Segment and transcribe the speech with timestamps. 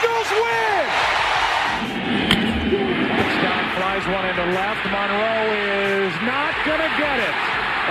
[0.00, 0.86] Cardinals win.
[3.20, 4.84] Eckstein flies one into left.
[4.88, 5.52] Monroe
[6.08, 7.36] is not going to get it.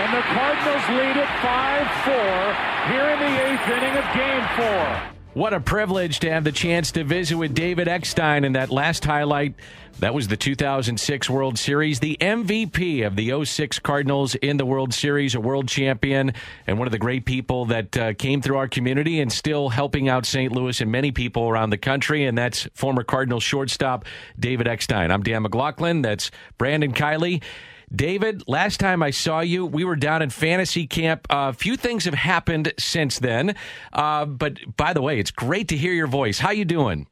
[0.01, 5.18] And the Cardinals lead it 5-4 here in the eighth inning of game four.
[5.35, 9.05] What a privilege to have the chance to visit with David Eckstein in that last
[9.05, 9.53] highlight.
[9.99, 14.91] That was the 2006 World Series, the MVP of the 06 Cardinals in the World
[14.91, 16.33] Series, a world champion,
[16.65, 20.09] and one of the great people that uh, came through our community and still helping
[20.09, 20.51] out St.
[20.51, 22.25] Louis and many people around the country.
[22.25, 24.05] And that's former Cardinals shortstop
[24.39, 25.11] David Eckstein.
[25.11, 26.01] I'm Dan McLaughlin.
[26.01, 27.43] That's Brandon Kiley.
[27.93, 31.25] David, last time I saw you, we were down in fantasy camp.
[31.29, 33.55] A uh, few things have happened since then.
[33.91, 36.39] Uh, but by the way, it's great to hear your voice.
[36.39, 37.07] How you doing?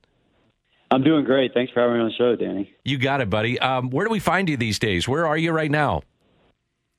[0.92, 1.54] I'm doing great.
[1.54, 2.74] Thanks for having me on the show, Danny.
[2.86, 3.60] You got it, buddy.
[3.60, 5.08] Um, where do we find you these days?
[5.08, 6.02] Where are you right now?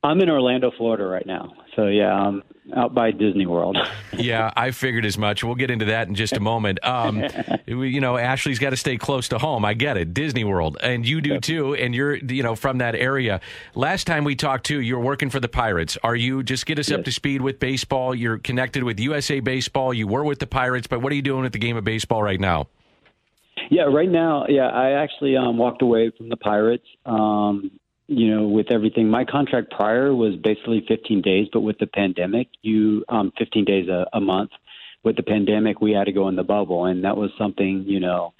[0.02, 1.52] I'm in Orlando, Florida right now.
[1.74, 2.42] So yeah, I'm
[2.76, 3.76] out by Disney World.
[4.12, 5.42] yeah, I figured as much.
[5.44, 6.78] We'll get into that in just a moment.
[6.84, 7.24] Um,
[7.66, 9.64] you know, Ashley's got to stay close to home.
[9.64, 11.74] I get it, Disney World, and you do too.
[11.74, 13.40] And you're, you know, from that area.
[13.74, 15.98] Last time we talked too, you're working for the Pirates.
[16.02, 16.42] Are you?
[16.42, 16.98] Just get us yes.
[16.98, 18.14] up to speed with baseball.
[18.14, 19.92] You're connected with USA Baseball.
[19.94, 22.22] You were with the Pirates, but what are you doing at the game of baseball
[22.22, 22.68] right now?
[23.70, 26.86] Yeah, right now, yeah, I actually um, walked away from the Pirates.
[27.04, 27.72] Um,
[28.08, 32.48] you know, with everything, my contract prior was basically 15 days, but with the pandemic,
[32.62, 34.50] you um, 15 days a, a month.
[35.04, 38.00] With the pandemic, we had to go in the bubble, and that was something you
[38.00, 38.32] know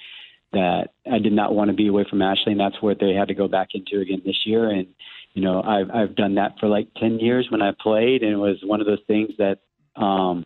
[0.52, 3.28] that I did not want to be away from Ashley, and that's what they had
[3.28, 4.68] to go back into again this year.
[4.70, 4.88] And
[5.34, 8.36] you know, I've I've done that for like 10 years when I played, and it
[8.36, 9.58] was one of those things that
[9.94, 10.44] um,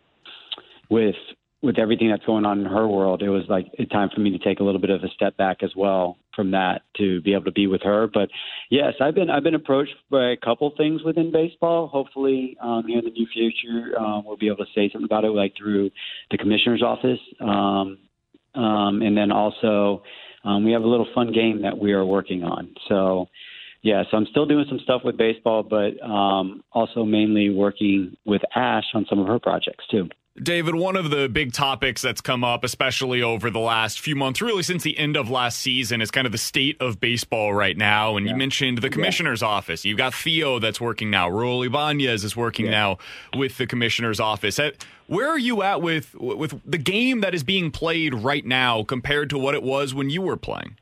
[0.91, 1.17] with
[1.63, 4.37] with everything that's going on in her world, it was like a time for me
[4.37, 7.35] to take a little bit of a step back as well from that to be
[7.35, 8.09] able to be with her.
[8.13, 8.29] But
[8.71, 11.89] yes, I've been I've been approached by a couple things within baseball.
[11.89, 15.25] Hopefully, um, here in the near future, um, we'll be able to say something about
[15.25, 15.91] it, like through
[16.31, 17.99] the commissioner's office, um,
[18.55, 20.03] um, and then also
[20.45, 22.75] um, we have a little fun game that we are working on.
[22.89, 23.29] So.
[23.85, 28.41] Yeah, so I'm still doing some stuff with baseball, but um, also mainly working with
[28.55, 30.09] Ash on some of her projects too.
[30.41, 34.41] David, one of the big topics that's come up, especially over the last few months,
[34.41, 37.77] really since the end of last season, is kind of the state of baseball right
[37.77, 38.17] now.
[38.17, 38.33] And yeah.
[38.33, 39.49] you mentioned the commissioner's yeah.
[39.49, 39.85] office.
[39.85, 41.29] You've got Theo that's working now.
[41.29, 42.73] Raul Ibanez is working yeah.
[42.73, 42.99] now
[43.37, 44.59] with the commissioner's office.
[45.07, 49.29] Where are you at with with the game that is being played right now compared
[49.31, 50.77] to what it was when you were playing?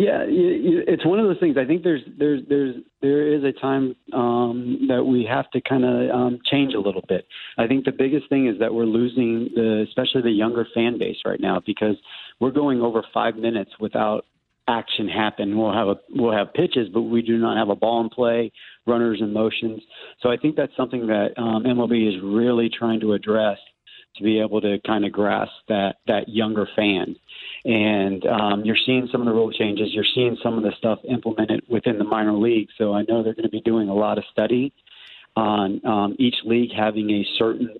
[0.00, 1.58] Yeah, it's one of those things.
[1.58, 5.84] I think there's there's there's there is a time um, that we have to kind
[5.84, 7.26] of um, change a little bit.
[7.58, 11.18] I think the biggest thing is that we're losing the especially the younger fan base
[11.26, 11.96] right now because
[12.40, 14.24] we're going over five minutes without
[14.66, 15.58] action happen.
[15.58, 18.52] We'll have a we'll have pitches, but we do not have a ball in play,
[18.86, 19.82] runners in motions.
[20.22, 23.58] So I think that's something that um, MLB is really trying to address
[24.16, 27.16] to be able to kind of grasp that that younger fan.
[27.64, 29.88] And um, you're seeing some of the rule changes.
[29.92, 32.68] You're seeing some of the stuff implemented within the minor league.
[32.78, 34.72] So I know they're going to be doing a lot of study
[35.36, 37.78] on um, each league having a certain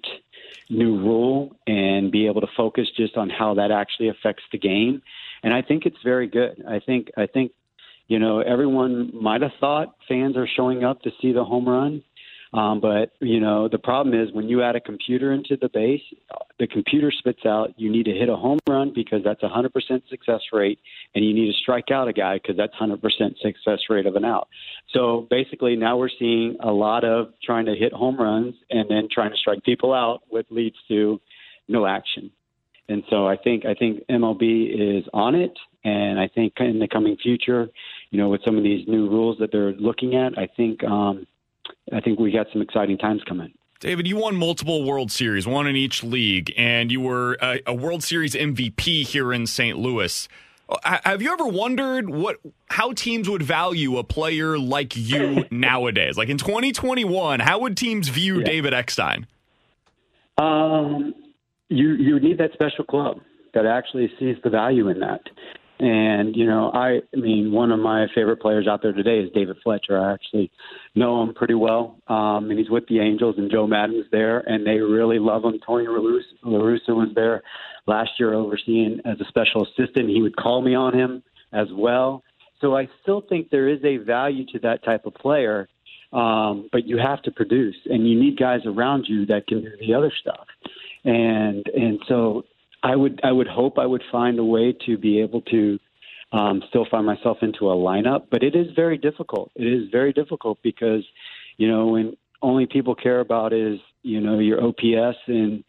[0.68, 5.02] new rule and be able to focus just on how that actually affects the game.
[5.42, 6.62] And I think it's very good.
[6.68, 7.52] I think I think
[8.06, 12.02] you know everyone might have thought fans are showing up to see the home run
[12.52, 16.02] um, but you know, the problem is when you add a computer into the base,
[16.58, 19.72] the computer spits out you need to hit a home run because that's a hundred
[19.72, 20.80] percent success rate,
[21.14, 24.16] and you need to strike out a guy because that's hundred percent success rate of
[24.16, 24.48] an out.
[24.92, 29.08] So basically, now we're seeing a lot of trying to hit home runs and then
[29.10, 31.20] trying to strike people out, which leads to
[31.68, 32.32] no action.
[32.88, 36.88] And so I think I think MLB is on it, and I think in the
[36.88, 37.68] coming future,
[38.10, 41.28] you know, with some of these new rules that they're looking at, I think um,
[41.92, 43.52] I think we got some exciting times coming.
[43.80, 47.74] David, you won multiple World Series, one in each league, and you were a, a
[47.74, 49.78] World Series MVP here in St.
[49.78, 50.28] Louis.
[50.84, 52.36] Have you ever wondered what
[52.68, 56.16] how teams would value a player like you nowadays?
[56.16, 58.44] Like in 2021, how would teams view yeah.
[58.44, 59.26] David Eckstein?
[60.38, 61.14] Um,
[61.68, 63.20] you you need that special club
[63.54, 65.22] that actually sees the value in that.
[65.80, 69.32] And you know, I, I mean, one of my favorite players out there today is
[69.32, 69.98] David Fletcher.
[69.98, 70.52] I actually
[70.94, 74.66] know him pretty well, um, and he's with the Angels, and Joe Maddon's there, and
[74.66, 75.58] they really love him.
[75.66, 77.42] Tony La Russa was there
[77.86, 80.10] last year overseeing as a special assistant.
[80.10, 81.22] He would call me on him
[81.54, 82.22] as well.
[82.60, 85.66] So I still think there is a value to that type of player,
[86.12, 89.70] um, but you have to produce, and you need guys around you that can do
[89.80, 90.46] the other stuff.
[91.04, 92.44] And and so
[92.82, 95.78] I would I would hope I would find a way to be able to
[96.32, 99.50] um, still find myself into a lineup, but it is very difficult.
[99.56, 101.04] It is very difficult because
[101.56, 105.64] you know when only people care about is you know your OPS and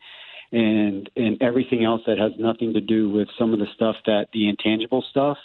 [0.52, 4.28] and and everything else that has nothing to do with some of the stuff that
[4.34, 5.38] the intangible stuff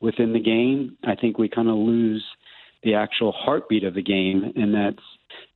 [0.00, 0.96] within the game.
[1.04, 2.24] I think we kind of lose
[2.82, 5.02] the actual heartbeat of the game, and that's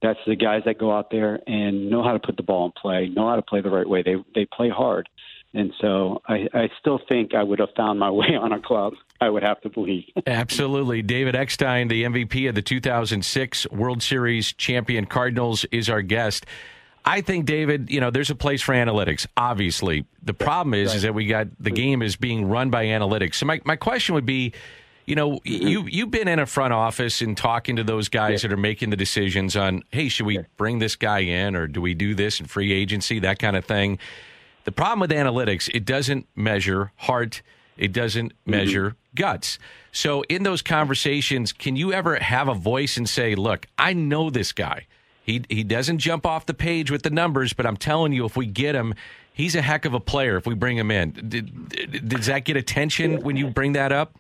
[0.03, 2.73] that's the guys that go out there and know how to put the ball in
[2.73, 4.03] play, know how to play the right way.
[4.03, 5.09] They they play hard,
[5.55, 8.95] and so I, I still think I would have found my way on a club.
[9.21, 10.05] I would have to believe.
[10.27, 11.03] Absolutely.
[11.03, 16.47] David Eckstein, the MVP of the 2006 World Series champion Cardinals, is our guest.
[17.05, 19.27] I think, David, you know, there's a place for analytics.
[19.37, 20.97] Obviously, the problem is, right.
[20.97, 23.37] is that we got the game is being run by analytics.
[23.37, 24.53] So my, my question would be,
[25.06, 25.67] you know, mm-hmm.
[25.67, 28.49] you you've been in a front office and talking to those guys yeah.
[28.49, 31.81] that are making the decisions on, hey, should we bring this guy in or do
[31.81, 33.99] we do this in free agency, that kind of thing.
[34.69, 37.41] The problem with analytics, it doesn't measure heart,
[37.79, 38.50] it doesn't mm-hmm.
[38.50, 39.59] measure guts.
[39.93, 44.29] So in those conversations, can you ever have a voice and say, look, I know
[44.29, 44.87] this guy.
[45.23, 48.37] He he doesn't jump off the page with the numbers, but I'm telling you, if
[48.37, 48.93] we get him,
[49.32, 50.37] he's a heck of a player.
[50.37, 54.19] If we bring him in, Did, does that get attention when you bring that up?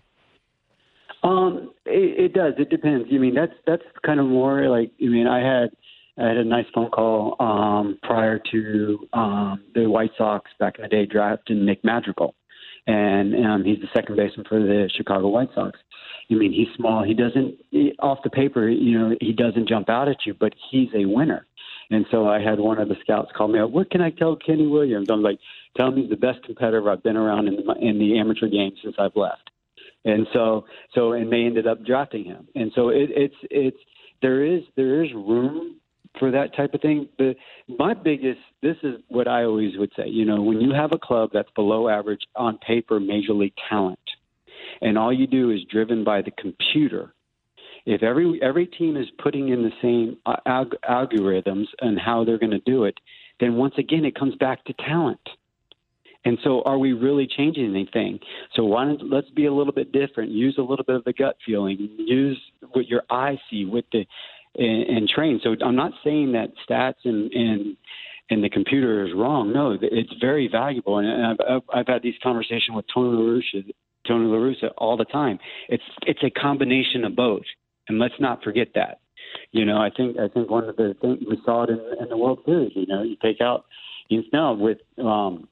[1.22, 2.54] Um, it, it does.
[2.56, 3.06] It depends.
[3.12, 4.92] I mean, that's that's kind of more like.
[4.98, 5.70] I mean, I had
[6.20, 10.82] I had a nice phone call um, prior to um, the White Sox back in
[10.82, 12.34] the day drafting Nick Madrigal,
[12.86, 15.78] and um, he's the second baseman for the Chicago White Sox.
[16.30, 17.04] I mean, he's small.
[17.04, 20.52] He doesn't he, off the paper, you know, he doesn't jump out at you, but
[20.70, 21.46] he's a winner.
[21.90, 23.70] And so I had one of the scouts call me up.
[23.70, 25.08] What can I tell Kenny Williams?
[25.10, 25.38] I'm like,
[25.74, 28.72] tell him he's the best competitor I've been around in the in the amateur game
[28.82, 29.50] since I've left.
[30.04, 32.48] And so, so, and they ended up drafting him.
[32.54, 33.76] And so it, it's, it's,
[34.22, 35.76] there is, there is room
[36.18, 37.08] for that type of thing.
[37.18, 37.34] The,
[37.68, 40.98] my biggest, this is what I always would say, you know, when you have a
[40.98, 43.98] club that's below average on paper, major league talent,
[44.80, 47.14] and all you do is driven by the computer,
[47.86, 52.50] if every every team is putting in the same alg- algorithms and how they're going
[52.50, 52.98] to do it,
[53.40, 55.20] then once again it comes back to talent.
[56.24, 58.18] And so, are we really changing anything?
[58.54, 60.30] So, why don't let's be a little bit different.
[60.30, 61.88] Use a little bit of the gut feeling.
[61.98, 62.38] Use
[62.72, 64.04] what your eyes see with the
[64.58, 65.40] and, and train.
[65.42, 67.76] So, I'm not saying that stats and and
[68.30, 69.52] and the computer is wrong.
[69.52, 70.98] No, it's very valuable.
[70.98, 73.72] And I've, I've, I've had these conversations with Tony LaRussa,
[74.06, 75.38] Tony LaRussa all the time.
[75.68, 77.44] It's it's a combination of both,
[77.88, 79.00] and let's not forget that.
[79.52, 82.08] You know, I think I think one of the things we saw it in, in
[82.08, 82.72] the World Series.
[82.74, 83.64] You know, you take out
[84.10, 85.48] Ian Snell with um,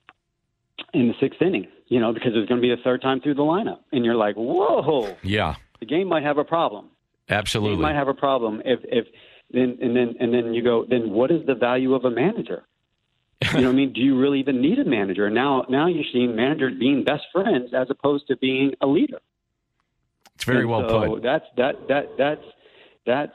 [0.93, 3.35] in the sixth inning, you know, because it's going to be the third time through
[3.35, 3.81] the lineup.
[3.93, 5.15] And you're like, whoa.
[5.23, 5.57] Yeah.
[5.81, 6.91] The game might have a problem.
[7.29, 7.77] Absolutely.
[7.77, 9.07] you might have a problem if, if,
[9.51, 12.65] then, and then, and then you go, then what is the value of a manager?
[13.53, 13.93] you know what I mean?
[13.93, 15.29] Do you really even need a manager?
[15.29, 19.19] Now, now you're seeing managers being best friends as opposed to being a leader.
[20.37, 21.23] It's very and well so put.
[21.23, 22.45] That's, that, that, that's,
[23.07, 23.33] that's,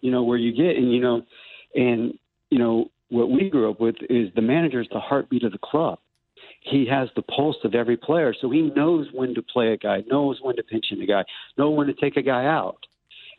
[0.00, 1.22] you know, where you get, and, you know,
[1.74, 2.18] and,
[2.50, 5.58] you know, what we grew up with is the manager is the heartbeat of the
[5.58, 5.98] club
[6.70, 10.02] he has the pulse of every player, so he knows when to play a guy,
[10.10, 11.24] knows when to pinch in a guy,
[11.56, 12.78] knows when to take a guy out,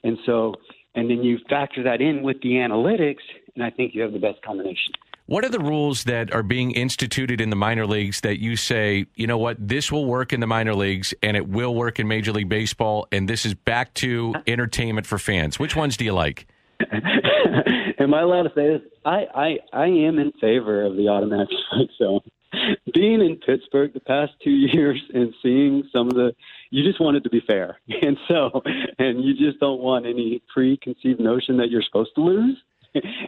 [0.04, 0.54] and so
[0.96, 3.22] and then you factor that in with the analytics,
[3.56, 4.94] and I think you have the best combination.
[5.28, 9.06] What are the rules that are being instituted in the minor leagues that you say,
[9.16, 12.08] you know what, this will work in the minor leagues and it will work in
[12.08, 15.60] Major League Baseball, and this is back to entertainment for fans?
[15.60, 16.48] Which ones do you like?
[18.00, 18.82] Am I allowed to say this?
[19.06, 22.22] I, I, I am in favor of the automatic strike zone
[22.94, 26.34] being in Pittsburgh the past two years and seeing some of the,
[26.70, 28.62] you just want it to be fair, and so,
[29.00, 32.58] and you just don't want any preconceived notion that you're supposed to lose,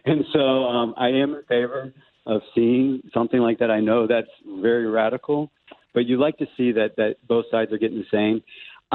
[0.05, 1.93] and so um, I am in favor
[2.25, 3.71] of seeing something like that.
[3.71, 4.27] I know that's
[4.61, 5.51] very radical,
[5.93, 8.43] but you like to see that that both sides are getting the same.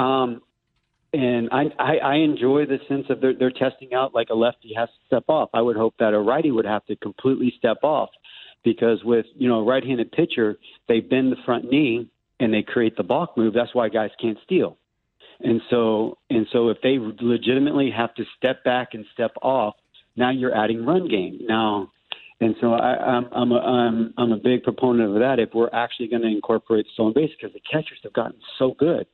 [0.03, 0.43] Um,
[1.13, 4.75] and I, I, I enjoy the sense of they're, they're testing out like a lefty
[4.77, 5.49] has to step off.
[5.55, 8.11] I would hope that a righty would have to completely step off
[8.65, 10.57] because with you know a right-handed pitcher,
[10.89, 12.09] they bend the front knee
[12.41, 13.55] and they create the balk move.
[13.55, 14.77] That's why guys can't steal.
[15.41, 19.75] And so and so if they legitimately have to step back and step off,
[20.17, 21.41] now you're adding run game.
[21.43, 21.91] Now
[22.41, 25.39] and so I, I'm I'm a, I'm I'm a big proponent of that.
[25.39, 29.07] If we're actually going to incorporate stolen base, because the catchers have gotten so good,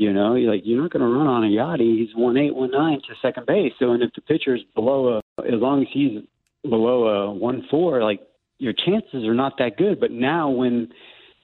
[0.00, 1.98] You know, you're like you're not going to run on a Yadi.
[1.98, 3.74] He's one eight, one nine to second base.
[3.78, 6.22] So, and if the pitcher's below a, as long as he's
[6.62, 8.20] below a one four, like
[8.60, 9.98] your chances are not that good.
[9.98, 10.88] But now, when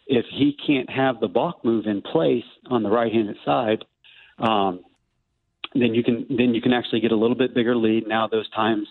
[0.06, 3.84] if he can't have the balk move in place on the right-handed side,
[4.38, 4.84] um,
[5.74, 8.06] then you can then you can actually get a little bit bigger lead.
[8.06, 8.86] Now those times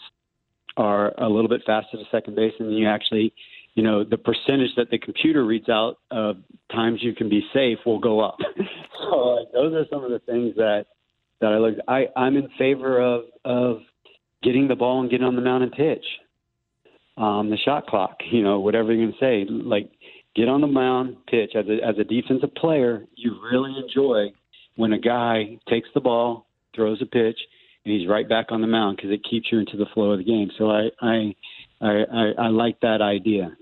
[0.76, 3.34] are a little bit faster to second base, and you actually,
[3.76, 6.38] you know, the percentage that the computer reads out of
[6.72, 8.38] times you can be safe will go up.
[9.00, 10.88] so like, those are some of the things that
[11.42, 11.76] that I look.
[11.88, 13.78] I I'm in favor of of
[14.44, 16.06] getting the ball and getting on the mound and pitch.
[17.18, 19.90] Um, the shot clock, you know, whatever you're going to say, like
[20.36, 21.52] get on the mound, pitch.
[21.56, 24.34] As a, as a defensive player, you really enjoy
[24.76, 26.46] when a guy takes the ball,
[26.76, 27.40] throws a pitch,
[27.86, 30.18] and he's right back on the mound because it keeps you into the flow of
[30.18, 30.52] the game.
[30.58, 31.36] So I I
[31.82, 33.56] I, I, I like that idea.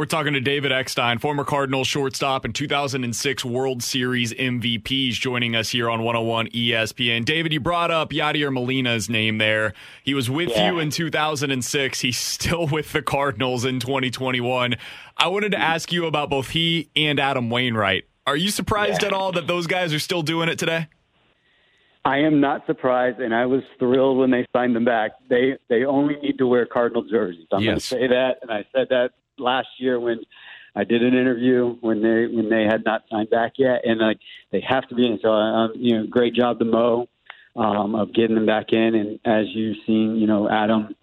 [0.00, 5.68] We're talking to David Eckstein, former Cardinal shortstop and 2006 World Series MVPs, joining us
[5.68, 7.22] here on 101 ESPN.
[7.26, 9.74] David, you brought up Yadier Molina's name there.
[10.02, 10.70] He was with yeah.
[10.70, 12.00] you in 2006.
[12.00, 14.76] He's still with the Cardinals in 2021.
[15.18, 15.62] I wanted to mm-hmm.
[15.62, 18.04] ask you about both he and Adam Wainwright.
[18.26, 19.08] Are you surprised yeah.
[19.08, 20.88] at all that those guys are still doing it today?
[22.06, 25.10] I am not surprised, and I was thrilled when they signed them back.
[25.28, 27.44] They they only need to wear Cardinal jerseys.
[27.52, 27.66] I'm yes.
[27.66, 30.20] going to say that, and I said that last year when
[30.74, 34.18] I did an interview when they when they had not signed back yet, and like
[34.52, 35.18] they have to be in.
[35.22, 37.08] So um, you know, great job to Mo
[37.56, 40.94] um, of getting them back in, and as you've seen, you know, Adam,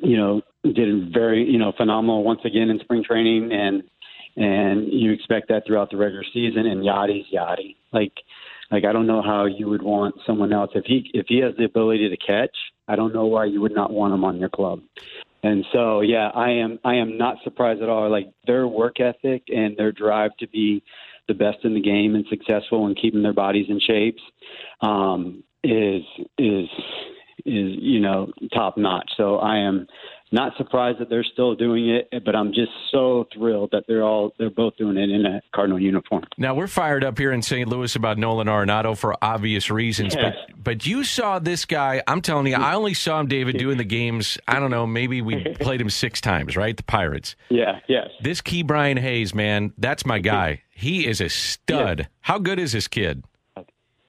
[0.00, 3.84] you know, did very you know phenomenal once again in spring training, and
[4.36, 6.66] and you expect that throughout the regular season.
[6.66, 8.12] And Yadi's Yadi, like
[8.72, 11.54] like I don't know how you would want someone else if he if he has
[11.56, 12.56] the ability to catch.
[12.88, 14.80] I don't know why you would not want him on your club.
[15.44, 18.08] And so, yeah, I am I am not surprised at all.
[18.10, 20.82] Like their work ethic and their drive to be
[21.28, 24.22] the best in the game and successful and keeping their bodies in shapes
[24.80, 26.02] um, is
[26.38, 26.66] is
[27.44, 29.10] is you know top notch.
[29.18, 29.86] So I am
[30.32, 34.32] not surprised that they're still doing it, but I'm just so thrilled that they're all
[34.38, 36.24] they're both doing it in a Cardinal uniform.
[36.38, 37.68] Now we're fired up here in St.
[37.68, 42.02] Louis about Nolan Arenado for obvious reasons, but but you saw this guy.
[42.06, 44.38] I'm telling you, I only saw him, David, doing the games.
[44.48, 46.76] I don't know, maybe we played him six times, right?
[46.76, 47.36] The Pirates.
[47.50, 47.80] Yeah.
[47.88, 48.08] Yes.
[48.20, 50.62] This Ke'Bryan Hayes, man, that's my guy.
[50.70, 52.00] He is a stud.
[52.00, 52.06] Yeah.
[52.22, 53.24] How good is this kid?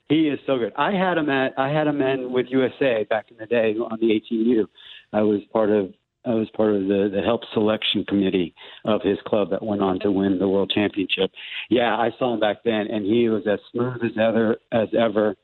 [0.10, 0.74] He is so good.
[0.76, 3.98] I had him at I had him in with USA back in the day on
[4.00, 4.66] the 18U.
[5.14, 5.94] I was part of
[6.26, 8.54] I was part of the, the help selection committee
[8.84, 11.32] of his club that went on to win the world championship.
[11.70, 15.36] Yeah, I saw him back then, and he was as smooth as ever as ever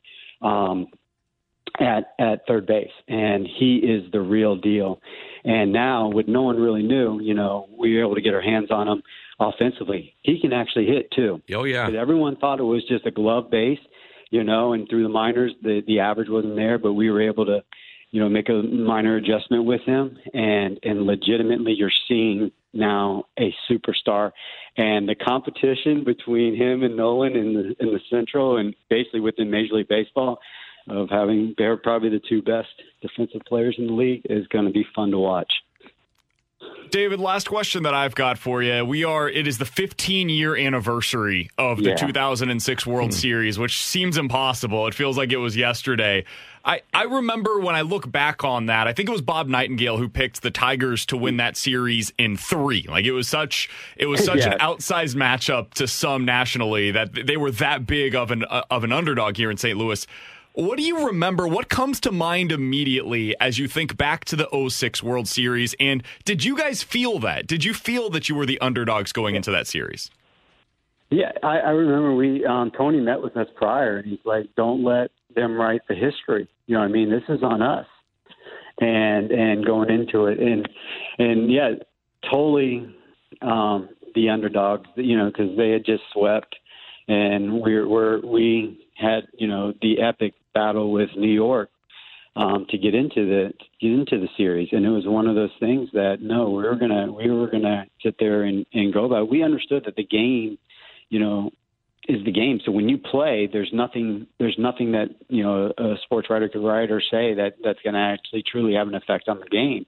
[0.42, 0.88] um,
[1.80, 5.00] at at third base, and he is the real deal.
[5.44, 8.42] And now, what no one really knew, you know, we were able to get our
[8.42, 9.04] hands on him
[9.40, 10.14] offensively.
[10.22, 11.42] He can actually hit too.
[11.54, 11.90] Oh yeah.
[11.90, 13.80] Everyone thought it was just a glove base,
[14.30, 17.46] you know, and through the minors, the the average wasn't there, but we were able
[17.46, 17.64] to
[18.12, 23.54] you know, make a minor adjustment with him, and and legitimately, you're seeing now a
[23.70, 24.32] superstar,
[24.78, 29.50] and the competition between him and Nolan in the in the Central, and basically within
[29.50, 30.40] Major League Baseball,
[30.90, 32.70] of having they're probably the two best
[33.02, 35.52] defensive players in the league is going to be fun to watch.
[36.92, 38.84] David, last question that I've got for you.
[38.84, 41.96] We are, it is the 15 year anniversary of the yeah.
[41.96, 43.18] 2006 World hmm.
[43.18, 44.88] Series, which seems impossible.
[44.88, 46.26] It feels like it was yesterday.
[46.64, 49.98] I, I remember when I look back on that, I think it was Bob Nightingale
[49.98, 52.86] who picked the Tigers to win that series in three.
[52.88, 54.54] Like it was such it was such yeah.
[54.54, 58.84] an outsized matchup to some nationally that they were that big of an uh, of
[58.84, 59.78] an underdog here in St.
[59.78, 60.06] Louis.
[60.54, 61.48] What do you remember?
[61.48, 65.74] What comes to mind immediately as you think back to the 06 World Series?
[65.80, 67.48] And did you guys feel that?
[67.48, 70.12] Did you feel that you were the underdogs going into that series?
[71.10, 74.84] Yeah, I, I remember we um, Tony met with us prior, and he's like, "Don't
[74.84, 76.48] let them write the history.
[76.68, 77.88] You know, what I mean, this is on us."
[78.80, 80.68] And and going into it, and
[81.20, 81.72] and yeah,
[82.30, 82.96] totally
[83.42, 84.90] um, the underdogs.
[84.96, 86.56] You know, because they had just swept,
[87.08, 91.70] and we're we're we had you know the epic battle with New York
[92.36, 95.52] um, to get into the get into the series, and it was one of those
[95.60, 99.22] things that no, we were gonna we were gonna sit there and, and go by.
[99.22, 100.58] We understood that the game,
[101.10, 101.52] you know,
[102.12, 102.60] is the game.
[102.66, 106.66] So when you play, there's nothing there's nothing that you know a sports writer could
[106.66, 109.86] write or say that that's going to actually truly have an effect on the game.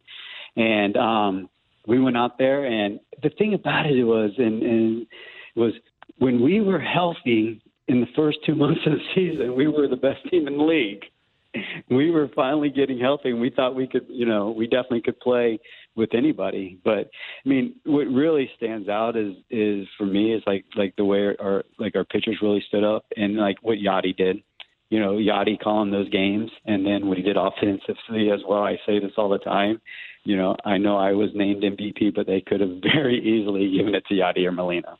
[0.55, 1.49] And um,
[1.87, 5.07] we went out there, and the thing about it was, and, and
[5.55, 5.73] was
[6.19, 9.97] when we were healthy in the first two months of the season, we were the
[9.97, 11.03] best team in the league.
[11.89, 15.19] we were finally getting healthy, and we thought we could, you know, we definitely could
[15.19, 15.59] play
[15.95, 16.79] with anybody.
[16.83, 17.09] But
[17.45, 21.35] I mean, what really stands out is is for me is like like the way
[21.39, 24.37] our like our pitchers really stood up, and like what Yadi did.
[24.89, 28.63] You know, Yadi calling those games, and then what he did offensively as well.
[28.63, 29.81] I say this all the time.
[30.23, 33.95] You know, I know I was named MVP, but they could have very easily given
[33.95, 34.97] it to Yadi or Molina.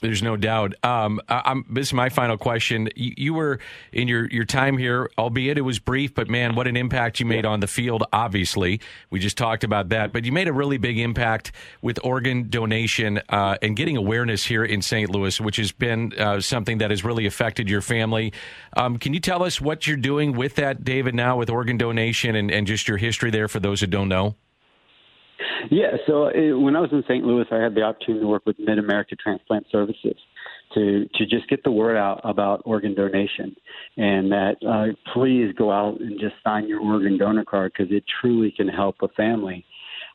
[0.00, 0.74] There's no doubt.
[0.82, 2.88] Um, I, this is my final question.
[2.96, 3.58] You, you, were
[3.92, 7.26] in your, your time here, albeit it was brief, but man, what an impact you
[7.26, 8.04] made on the field.
[8.12, 12.48] Obviously, we just talked about that, but you made a really big impact with organ
[12.48, 15.10] donation uh, and getting awareness here in St.
[15.10, 18.32] Louis, which has been uh, something that has really affected your family.
[18.76, 22.34] Um, can you tell us what you're doing with that, David, now with organ donation
[22.36, 24.34] and, and just your history there for those who don't know?
[25.70, 27.24] Yeah, so it, when I was in St.
[27.24, 30.16] Louis, I had the opportunity to work with Mid America Transplant Services
[30.74, 33.56] to to just get the word out about organ donation,
[33.96, 38.04] and that uh, please go out and just sign your organ donor card because it
[38.20, 39.64] truly can help a family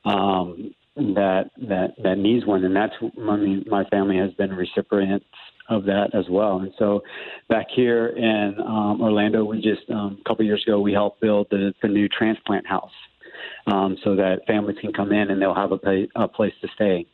[0.06, 5.26] um, that that that needs one, and that's I mean my family has been recipients
[5.68, 6.60] of that as well.
[6.60, 7.02] And so
[7.50, 11.48] back here in um, Orlando, we just um, a couple years ago we helped build
[11.50, 12.92] the, the new transplant house
[13.68, 16.68] um, so that families can come in and they'll have a, pay, a place to
[16.76, 17.06] stay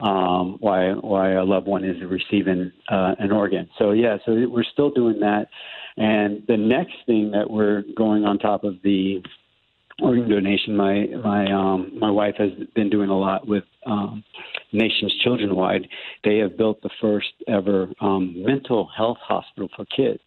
[0.00, 3.68] um, while while a loved one is receiving uh, an organ.
[3.78, 5.46] So yeah, so we're still doing that.
[5.96, 9.22] And the next thing that we're going on top of the
[10.02, 14.24] organ donation, my my um, my wife has been doing a lot with um,
[14.72, 15.86] Nations Children Wide.
[16.24, 20.20] They have built the first ever um, mental health hospital for kids.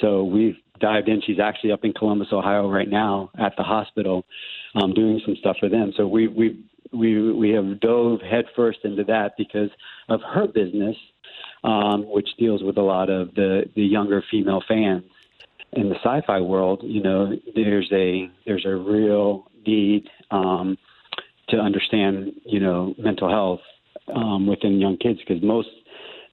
[0.00, 1.20] So we've dived in.
[1.26, 4.24] She's actually up in Columbus, Ohio, right now at the hospital,
[4.74, 5.92] um, doing some stuff for them.
[5.96, 9.70] So we we we we have dove headfirst into that because
[10.08, 10.96] of her business,
[11.64, 15.04] um, which deals with a lot of the the younger female fans
[15.72, 16.80] in the sci-fi world.
[16.82, 20.78] You know, there's a there's a real need um,
[21.50, 23.60] to understand you know mental health
[24.14, 25.68] um, within young kids because most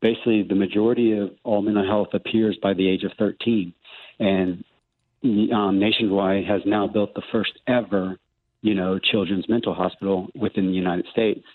[0.01, 3.73] basically the majority of all mental health appears by the age of 13
[4.19, 4.63] and
[5.53, 8.17] um, Nationwide has now built the first ever,
[8.61, 11.45] you know, children's mental hospital within the United States.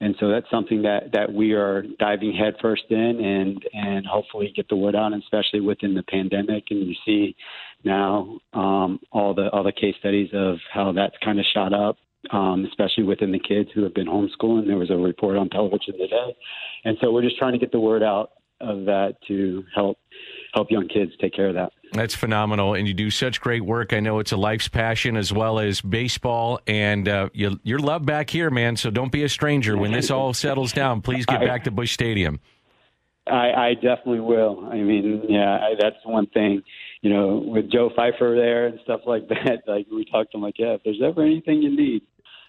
[0.00, 4.68] And so that's something that, that we are diving headfirst in and, and hopefully get
[4.68, 6.64] the word out, especially within the pandemic.
[6.70, 7.34] And you see
[7.82, 11.96] now um, all the all the case studies of how that's kind of shot up,
[12.30, 14.66] um, especially within the kids who have been homeschooling.
[14.66, 16.36] There was a report on television today.
[16.84, 19.98] And so we're just trying to get the word out of that to help
[20.54, 21.72] help young kids take care of that.
[21.92, 23.92] That's phenomenal, and you do such great work.
[23.92, 28.06] I know it's a life's passion as well as baseball, and uh, you, you're loved
[28.06, 28.76] back here, man.
[28.76, 29.76] So don't be a stranger.
[29.76, 32.40] When this all settles down, please get back to Busch Stadium.
[33.26, 34.68] I, I definitely will.
[34.70, 36.62] I mean, yeah, I, that's one thing.
[37.02, 39.62] You know, with Joe Pfeiffer there and stuff like that.
[39.66, 42.02] Like we talked to him, like, yeah, if there's ever anything you need,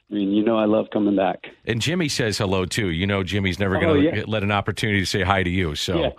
[0.10, 1.47] I mean, you know, I love coming back.
[1.65, 2.89] And Jimmy says hello too.
[2.89, 4.23] You know, Jimmy's never going to oh, yeah.
[4.27, 5.75] let an opportunity to say hi to you.
[5.75, 5.99] So.
[5.99, 6.10] Yeah.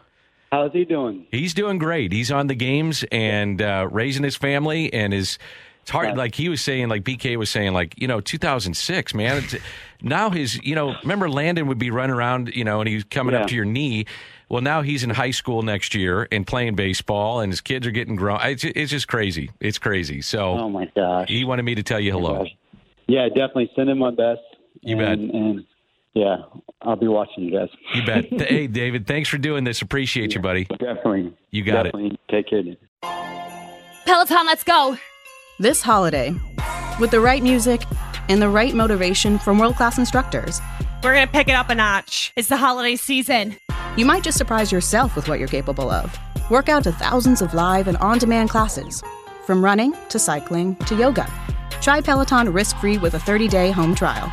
[0.50, 1.26] How's he doing?
[1.30, 2.12] He's doing great.
[2.12, 5.38] He's on the games and uh, raising his family and is.
[5.82, 9.42] It's hard, like he was saying, like BK was saying, like you know, 2006, man.
[10.02, 13.34] now his, you know, remember Landon would be running around, you know, and he's coming
[13.34, 13.40] yeah.
[13.40, 14.04] up to your knee.
[14.50, 17.90] Well, now he's in high school next year and playing baseball, and his kids are
[17.90, 18.38] getting grown.
[18.42, 19.50] It's, it's just crazy.
[19.60, 20.20] It's crazy.
[20.20, 22.44] So, oh my gosh, he wanted me to tell you hello.
[23.06, 24.42] Yeah, definitely send him my best.
[24.82, 25.40] You and, bet.
[25.40, 25.66] And
[26.18, 26.38] yeah,
[26.82, 27.68] I'll be watching you guys.
[27.94, 28.24] You bet.
[28.48, 29.82] hey, David, thanks for doing this.
[29.82, 30.64] Appreciate you, buddy.
[30.64, 31.32] Definitely.
[31.52, 32.06] You got definitely.
[32.08, 32.20] it.
[32.28, 32.62] Take care.
[34.04, 34.98] Peloton, let's go.
[35.60, 36.34] This holiday,
[36.98, 37.82] with the right music
[38.28, 40.60] and the right motivation from world class instructors,
[41.04, 42.32] we're going to pick it up a notch.
[42.34, 43.56] It's the holiday season.
[43.96, 46.16] You might just surprise yourself with what you're capable of.
[46.50, 49.02] Work out to thousands of live and on demand classes,
[49.46, 51.30] from running to cycling to yoga.
[51.80, 54.32] Try Peloton risk free with a 30 day home trial.